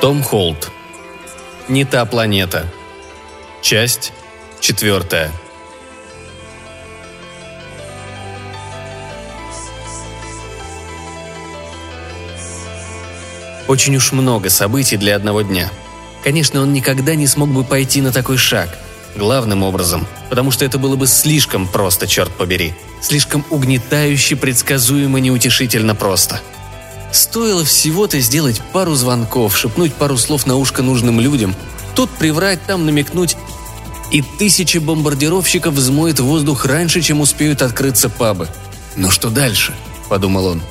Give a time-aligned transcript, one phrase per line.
[0.00, 0.70] Том Холт.
[1.68, 2.64] Не та планета.
[3.60, 4.14] Часть
[4.58, 5.30] четвертая.
[13.68, 15.70] Очень уж много событий для одного дня.
[16.24, 18.70] Конечно, он никогда не смог бы пойти на такой шаг.
[19.16, 22.72] Главным образом, потому что это было бы слишком просто, черт побери.
[23.02, 26.40] Слишком угнетающе, предсказуемо, неутешительно просто.
[27.12, 31.54] Стоило всего-то сделать пару звонков, шепнуть пару слов на ушко нужным людям,
[31.94, 33.36] тут приврать, там намекнуть,
[34.10, 38.48] и тысячи бомбардировщиков взмоет воздух раньше, чем успеют открыться пабы.
[38.96, 39.74] «Но что дальше?»–
[40.08, 40.62] подумал он.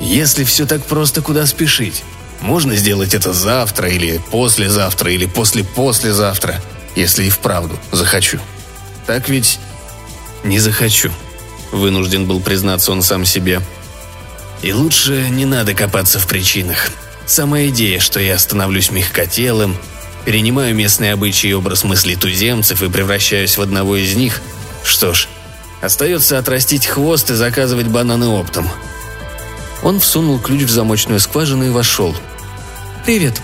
[0.00, 2.04] «Если все так просто, куда спешить?
[2.40, 6.60] Можно сделать это завтра или послезавтра или после-послезавтра,
[6.96, 8.38] если и вправду захочу.
[9.06, 9.58] Так ведь
[10.42, 11.10] не захочу.
[11.70, 13.60] Вынужден был признаться он сам себе.
[14.62, 16.90] И лучше не надо копаться в причинах.
[17.26, 19.76] Сама идея, что я становлюсь мягкотелым,
[20.24, 24.42] перенимаю местные обычаи и образ мыслей туземцев и превращаюсь в одного из них,
[24.84, 25.28] что ж,
[25.80, 28.68] остается отрастить хвост и заказывать бананы оптом.
[29.82, 32.14] Он всунул ключ в замочную скважину и вошел–
[33.04, 33.40] «Привет».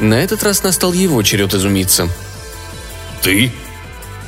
[0.00, 2.08] На этот раз настал его черед изумиться.
[3.22, 3.52] «Ты?»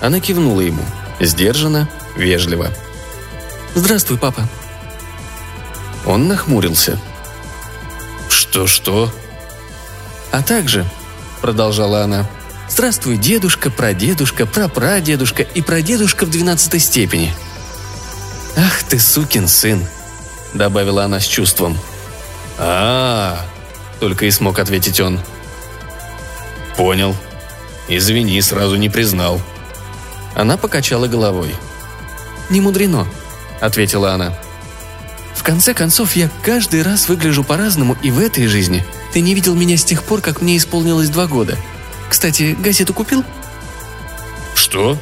[0.00, 0.82] Она кивнула ему.
[1.18, 2.70] Сдержанно, вежливо.
[3.74, 4.48] «Здравствуй, папа».
[6.06, 6.98] Он нахмурился.
[8.30, 9.12] «Что-что?»
[10.32, 10.86] «А также»,—
[11.40, 12.28] продолжала она,—
[12.68, 17.34] «здравствуй, дедушка, прадедушка, прапрадедушка и прадедушка в двенадцатой степени».
[18.56, 19.86] «Ах ты, сукин сын»,—
[20.54, 21.76] добавила она с чувством.
[22.58, 23.56] «А, -а, -а
[24.00, 25.20] только и смог ответить он.
[26.76, 27.16] «Понял.
[27.88, 29.40] Извини, сразу не признал».
[30.34, 31.54] Она покачала головой.
[32.50, 33.06] «Не мудрено»,—
[33.60, 34.34] ответила она.
[35.46, 38.84] «В конце концов, я каждый раз выгляжу по-разному и в этой жизни.
[39.12, 41.56] Ты не видел меня с тех пор, как мне исполнилось два года.
[42.08, 43.22] Кстати, газету купил?»
[44.56, 44.98] «Что?»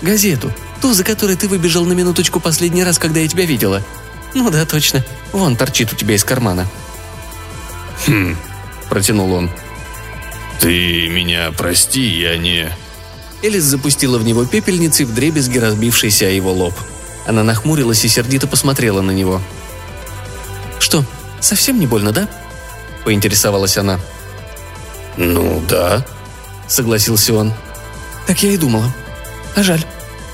[0.00, 0.50] «Газету.
[0.80, 3.82] Ту, за которой ты выбежал на минуточку последний раз, когда я тебя видела.
[4.32, 5.04] Ну да, точно.
[5.30, 6.66] Вон торчит у тебя из кармана».
[8.06, 8.38] «Хм»,—
[8.88, 9.50] протянул он.
[10.58, 12.74] «Ты меня прости, я не...»
[13.42, 16.72] Элис запустила в него пепельницей в дребезги, разбившийся о его лоб.
[17.30, 19.40] Она нахмурилась и сердито посмотрела на него.
[20.80, 21.04] «Что,
[21.38, 22.28] совсем не больно, да?»–
[23.04, 24.00] поинтересовалась она.
[25.16, 26.04] «Ну, да»,–
[26.66, 27.52] согласился он.
[28.26, 28.92] «Так я и думала.
[29.54, 29.84] А жаль.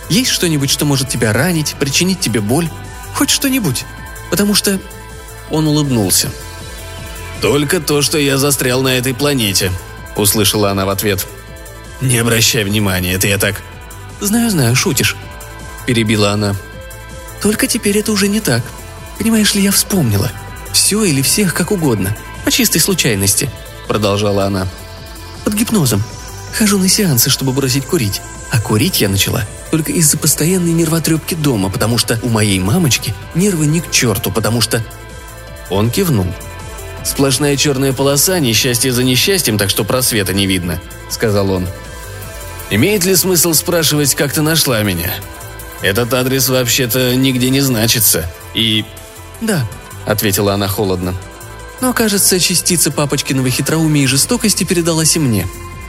[0.08, 2.70] Есть что-нибудь, что может тебя ранить, причинить тебе боль?
[3.12, 3.84] Хоть что-нибудь?
[4.30, 4.80] Потому что...»
[5.50, 6.30] Он улыбнулся.
[7.42, 9.70] «Только то, что я застрял на этой планете»,—
[10.16, 11.26] услышала она в ответ.
[12.00, 13.60] «Не обращай внимания, это я так...»
[14.18, 15.14] «Знаю, знаю, шутишь»,—
[15.86, 16.56] перебила она.
[17.46, 18.64] «Только теперь это уже не так.
[19.20, 20.32] Понимаешь ли, я вспомнила.
[20.72, 22.16] Все или всех как угодно.
[22.44, 23.48] По чистой случайности»,—
[23.86, 24.66] продолжала она.
[25.44, 26.02] «Под гипнозом.
[26.58, 28.20] Хожу на сеансы, чтобы бросить курить.
[28.50, 33.66] А курить я начала только из-за постоянной нервотрепки дома, потому что у моей мамочки нервы
[33.66, 34.84] не к черту, потому что...»
[35.70, 36.26] Он кивнул.
[37.04, 40.80] Сплошная черная полоса, несчастье за несчастьем, так что просвета не видно»,—
[41.10, 41.68] сказал он.
[42.70, 45.14] «Имеет ли смысл спрашивать, как ты нашла меня?
[45.82, 48.84] Этот адрес вообще-то нигде не значится, и...»
[49.40, 49.66] «Да»,—
[50.06, 51.14] ответила она холодно.
[51.80, 55.46] «Но, кажется, частица папочкиного хитроумия и жестокости передалась и мне.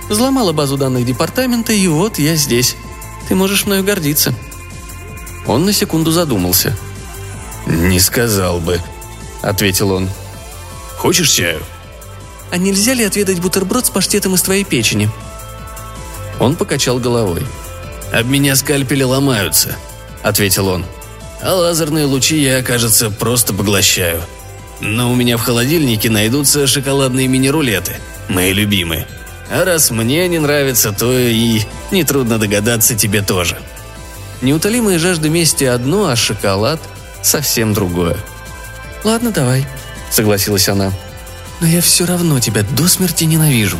[0.09, 2.75] Взломала базу данных департамента, и вот я здесь.
[3.27, 4.33] Ты можешь мною гордиться».
[5.45, 6.75] Он на секунду задумался.
[7.65, 8.81] «Не сказал бы»,—
[9.41, 10.09] ответил он.
[10.97, 11.61] Хочешь чаю?»
[12.51, 15.09] «А нельзя ли отведать бутерброд с паштетом из твоей печени?»
[16.39, 17.45] Он покачал головой.
[18.11, 19.75] «Об меня скальпели ломаются»,—
[20.23, 20.85] ответил он.
[21.41, 24.21] «А лазерные лучи я, кажется, просто поглощаю.
[24.79, 27.97] Но у меня в холодильнике найдутся шоколадные мини-рулеты,
[28.29, 29.07] мои любимые.
[29.49, 31.61] А раз мне не нравится, то и
[31.91, 33.57] нетрудно догадаться тебе тоже».
[34.41, 36.79] Неутолимая жажда мести одно, а шоколад–
[37.23, 38.17] совсем другое.
[39.03, 39.65] «Ладно, давай»,—
[40.11, 40.91] согласилась она.
[41.59, 43.77] «Но я все равно тебя до смерти ненавижу».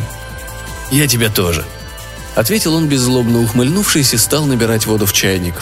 [0.90, 1.64] «Я тебя тоже»,—
[2.38, 5.56] ответил он беззлобно ухмыльнувшись и стал набирать воду в чайник.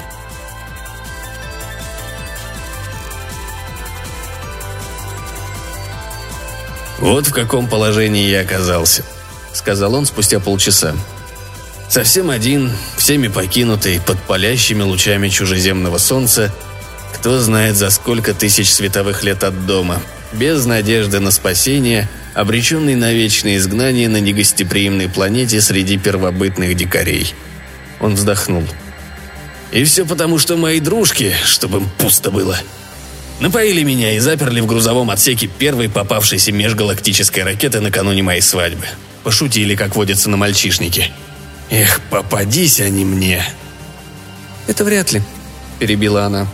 [6.98, 9.04] «Вот в каком положении я оказался»,—
[9.54, 10.94] сказал он спустя полчаса.
[11.88, 16.52] «Совсем один, всеми покинутый, под палящими лучами чужеземного солнца,
[17.14, 20.02] кто знает за сколько тысяч световых лет от дома,
[20.32, 27.34] без надежды на спасение, обреченный на вечное изгнание на негостеприимной планете среди первобытных дикарей.
[28.00, 28.64] Он вздохнул.
[29.72, 32.58] «И все потому, что мои дружки, чтобы им пусто было.
[33.40, 38.86] Напоили меня и заперли в грузовом отсеке первой попавшейся межгалактической ракеты накануне моей свадьбы.
[39.24, 41.10] Пошутили, как водится на мальчишнике.
[41.68, 43.44] Эх, попадись они мне.
[44.66, 45.22] «Это вряд ли»,–
[45.78, 46.46] перебила она.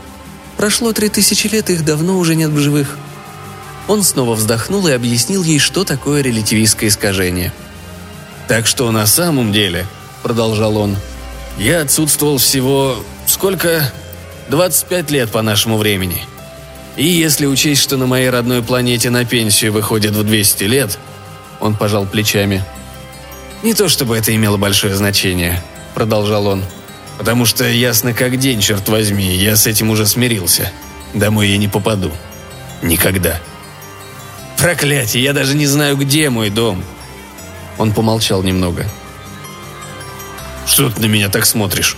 [0.56, 2.98] «Прошло три тысячи лет, и их давно уже нет в живых».
[3.88, 7.52] Он снова вздохнул и объяснил ей, что такое релятивистское искажение.
[8.48, 9.86] «Так что на самом деле»,–
[10.22, 10.96] продолжал он,–
[11.58, 12.96] «я отсутствовал всего...
[13.26, 13.92] сколько?
[14.48, 16.24] 25 лет по нашему времени.
[16.96, 20.98] И если учесть, что на моей родной планете на пенсию выходит в 200 лет,
[21.60, 22.64] он пожал плечами.
[23.62, 25.62] «Не то чтобы это имело большое значение»,—
[25.94, 26.64] продолжал он.
[27.18, 30.70] «Потому что ясно как день, черт возьми, я с этим уже смирился.
[31.14, 32.10] Домой я не попаду.
[32.82, 33.40] Никогда».
[34.62, 36.84] «Проклятие, я даже не знаю, где мой дом».
[37.78, 38.86] Он помолчал немного.
[40.66, 41.96] «Что ты на меня так смотришь?»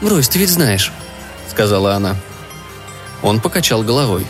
[0.00, 0.90] «Брось, ты ведь знаешь»,—
[1.50, 2.16] сказала она.
[3.20, 4.26] Он покачал головой.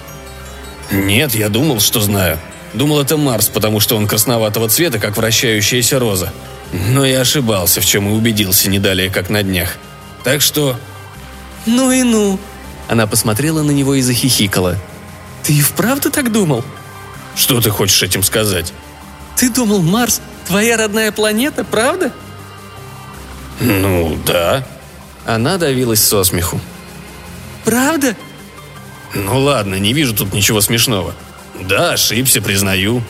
[0.90, 2.40] «Нет, я думал, что знаю.
[2.74, 6.32] Думал, это Марс, потому что он красноватого цвета, как вращающаяся роза.
[6.72, 9.76] Но я ошибался, в чем и убедился не далее, как на днях.
[10.24, 10.76] Так что...»
[11.66, 12.40] «Ну и ну!»
[12.88, 14.76] Она посмотрела на него и захихикала.
[15.44, 16.64] «Ты и вправду так думал?»
[17.38, 18.72] «Что ты хочешь этим сказать?»
[19.36, 22.12] «Ты думал, Марс– твоя родная планета, правда?»
[23.60, 24.66] «Ну, да».
[25.24, 26.60] Она давилась со смеху.
[27.64, 28.16] «Правда?»
[29.14, 31.14] «Ну ладно, не вижу тут ничего смешного.
[31.60, 33.04] Да, ошибся, признаю».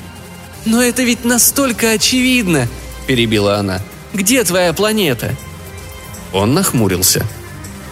[0.66, 2.68] «Но это ведь настолько очевидно!»–
[3.06, 3.80] перебила она.
[4.12, 5.34] «Где твоя планета?»
[6.34, 7.24] Он нахмурился.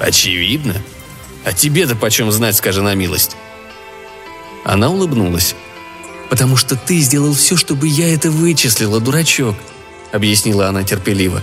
[0.00, 0.74] «Очевидно?
[1.46, 3.36] А тебе-то почем знать, скажи на милость?»
[4.64, 5.54] Она улыбнулась.
[6.30, 9.56] «Потому что ты сделал все, чтобы я это вычислила, дурачок»,—
[10.12, 11.42] объяснила она терпеливо.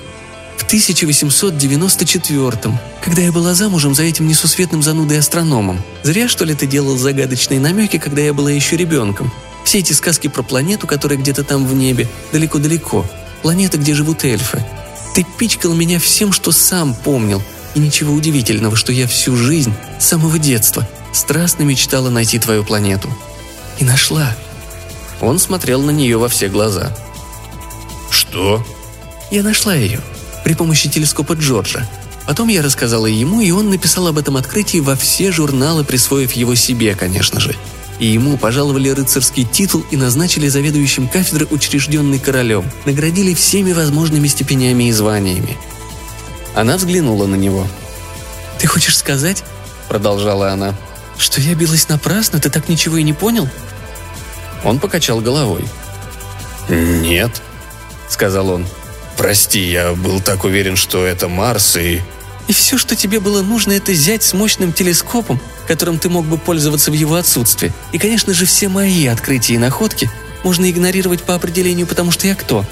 [0.57, 5.81] «В 1894-м, когда я была замужем за этим несусветным занудой астрономом.
[6.03, 9.31] Зря, что ли, ты делал загадочные намеки, когда я была еще ребенком.
[9.63, 13.05] Все эти сказки про планету, которая где-то там в небе, далеко-далеко.
[13.41, 14.63] Планета, где живут эльфы.
[15.15, 17.41] Ты пичкал меня всем, что сам помнил.
[17.75, 23.09] И ничего удивительного, что я всю жизнь, с самого детства, страстно мечтала найти твою планету.
[23.79, 24.35] И нашла.
[25.21, 26.95] Он смотрел на нее во все глаза.
[28.09, 28.65] «Что?»
[29.31, 30.01] «Я нашла ее.
[30.43, 31.87] При помощи телескопа Джорджа.
[32.25, 36.55] Потом я рассказала ему, и он написал об этом открытии во все журналы, присвоив его
[36.55, 37.55] себе, конечно же.
[37.99, 42.69] И ему пожаловали рыцарский титул и назначили заведующим кафедры, учрежденной королем.
[42.85, 45.57] Наградили всеми возможными степенями и званиями.
[46.55, 47.67] Она взглянула на него.
[48.59, 49.43] «Ты хочешь сказать?»–
[49.89, 50.75] продолжала она.
[51.17, 52.39] «Что я билась напрасно?
[52.39, 53.47] Ты так ничего и не понял?»
[54.63, 55.65] Он покачал головой.
[56.69, 57.41] «Нет»,—
[58.09, 58.65] сказал он.
[59.17, 62.01] «Прости, я был так уверен, что это Марс и...»
[62.47, 66.37] «И все, что тебе было нужно, это взять с мощным телескопом, которым ты мог бы
[66.37, 67.71] пользоваться в его отсутствии.
[67.91, 70.09] И, конечно же, все мои открытия и находки
[70.43, 72.65] можно игнорировать по определению, потому что я кто?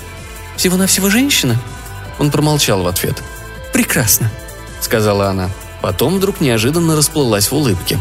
[0.58, 1.62] Всего-навсего женщина?»
[2.20, 3.22] Он промолчал в ответ.
[3.74, 4.32] «Прекрасно»,—
[4.82, 5.50] сказала она.
[5.82, 8.00] Потом вдруг неожиданно расплылась в улыбке.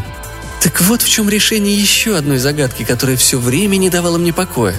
[0.61, 4.75] «Так вот в чем решение еще одной загадки, которая все время не давала мне покоя.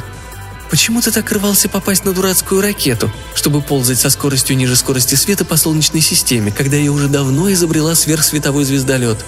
[0.70, 5.44] Почему ты так рвался попасть на дурацкую ракету, чтобы ползать со скоростью ниже скорости света
[5.44, 9.18] по Солнечной системе, когда я уже давно изобрела сверхсветовой звездолет?»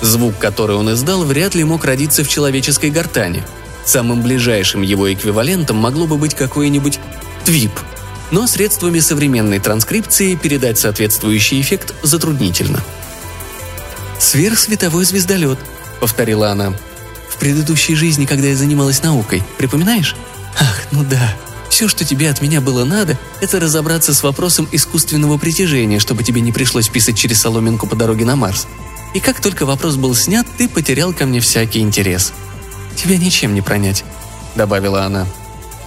[0.00, 3.42] Звук, который он издал, вряд ли мог родиться в человеческой гортани.
[3.84, 6.98] Самым ближайшим его эквивалентом могло бы быть какой-нибудь
[7.44, 7.72] твип.
[8.30, 12.82] Но средствами современной транскрипции передать соответствующий эффект затруднительно.
[14.18, 15.58] «Сверхсветовой звездолет»,—
[16.00, 16.72] повторила она.
[17.28, 20.16] «В предыдущей жизни, когда я занималась наукой, припоминаешь?
[20.58, 21.36] Ах, ну да.
[21.68, 26.40] Все, что тебе от меня было надо, это разобраться с вопросом искусственного притяжения, чтобы тебе
[26.40, 28.68] не пришлось писать через соломинку по дороге на Марс.
[29.12, 32.32] И как только вопрос был снят, ты потерял ко мне всякий интерес.
[32.96, 34.04] Тебя ничем не пронять»,—
[34.54, 35.26] добавила она.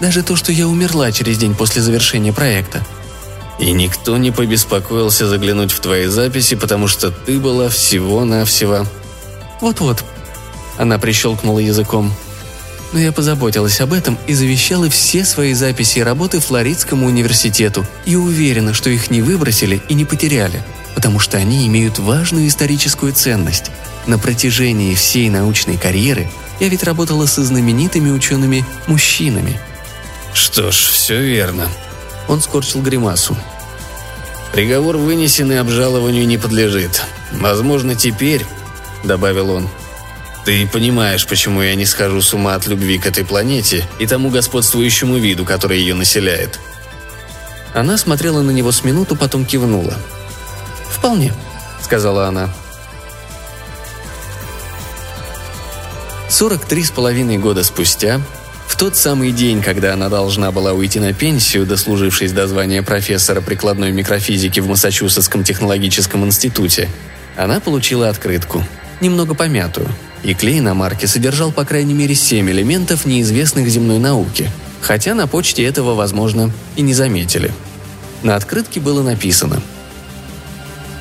[0.01, 2.85] «Даже то, что я умерла через день после завершения проекта».
[3.59, 8.85] «И никто не побеспокоился заглянуть в твои записи, потому что ты была всего-навсего...»
[9.61, 10.03] «Вот-вот»,—
[10.77, 12.13] она прищелкнула языком.
[12.93, 18.15] Но я позаботилась об этом и завещала все свои записи и работы Флоридскому университету и
[18.15, 20.63] уверена, что их не выбросили и не потеряли,
[20.95, 23.71] потому что они имеют важную историческую ценность.
[24.05, 29.59] На протяжении всей научной карьеры я ведь работала со знаменитыми учеными-мужчинами.
[30.33, 31.67] «Что ж, все верно»,
[32.27, 33.37] он скорчил гримасу.
[34.53, 37.03] «Приговор вынесен и обжалованию не подлежит.
[37.31, 38.45] Возможно, теперь»,—
[39.03, 39.69] добавил он,—
[40.45, 44.29] «ты понимаешь, почему я не схожу с ума от любви к этой планете и тому
[44.29, 46.59] господствующему виду, который ее населяет».
[47.73, 49.93] Она смотрела на него с минуту, потом кивнула.
[50.89, 51.33] «Вполне»,—
[51.81, 52.49] сказала она.
[56.29, 58.21] 43 с половиной года спустя,
[58.67, 63.41] в тот самый день, когда она должна была уйти на пенсию, дослужившись до звания профессора
[63.41, 66.89] прикладной микрофизики в Массачусетском технологическом институте,
[67.37, 68.63] она получила открытку,
[68.99, 69.87] немного помятую,
[70.23, 75.27] и клей на марке содержал по крайней мере семь элементов, неизвестных земной науке, хотя на
[75.27, 77.53] почте этого, возможно, и не заметили.
[78.21, 79.61] На открытке было написано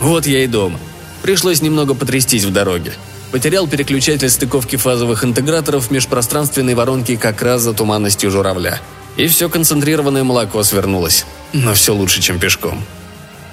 [0.00, 0.78] «Вот я и дома.
[1.23, 2.92] Пришлось немного потрястись в дороге.
[3.33, 8.80] Потерял переключатель стыковки фазовых интеграторов в межпространственной воронке как раз за туманностью журавля.
[9.16, 11.26] И все концентрированное молоко свернулось.
[11.52, 12.85] Но все лучше, чем пешком.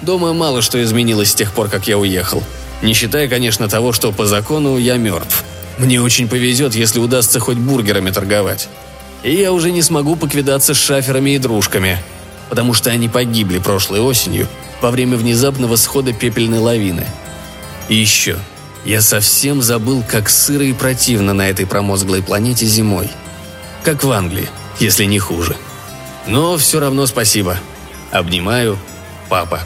[0.02, 2.42] Дома мало что изменилось с тех пор, как я уехал.
[2.82, 5.44] Не считая, конечно, того, что по закону я мертв.
[5.78, 8.68] Мне очень повезет, если удастся хоть бургерами торговать.
[9.22, 11.98] И я уже не смогу поквидаться с шаферами и дружками,
[12.50, 14.46] потому что они погибли прошлой осенью
[14.82, 17.06] во время внезапного схода пепельной лавины.
[17.88, 18.36] И еще–
[18.84, 23.10] я совсем забыл, как сыро и противно на этой промозглой планете зимой.
[23.82, 24.48] Как в Англии,
[24.78, 25.56] если не хуже.
[26.26, 27.58] Но все равно спасибо.
[28.10, 28.78] Обнимаю,
[29.28, 29.60] папа.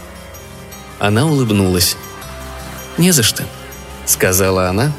[0.98, 1.96] Она улыбнулась.
[2.96, 3.44] «Не за что»,—
[4.06, 4.92] сказала она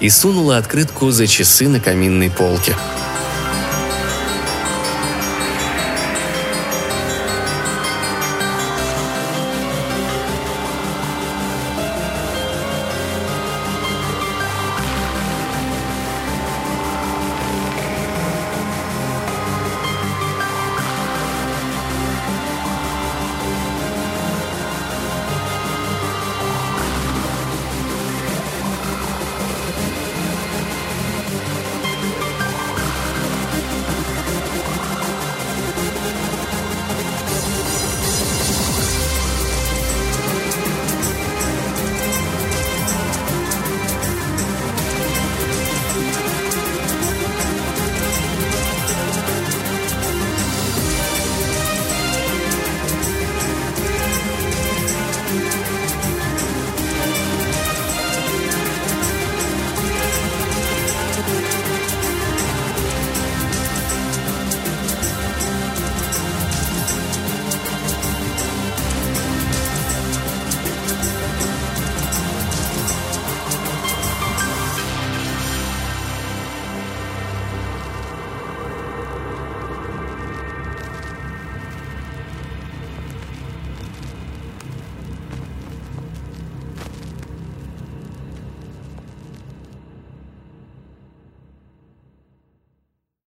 [0.00, 2.72] и сунула открытку за часы на каминной полке.
[2.72, 3.03] «Я